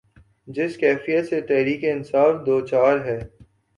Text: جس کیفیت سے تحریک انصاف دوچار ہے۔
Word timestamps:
جس 0.47 0.77
کیفیت 0.77 1.29
سے 1.29 1.41
تحریک 1.41 1.83
انصاف 1.83 2.45
دوچار 2.45 3.05
ہے۔ 3.05 3.19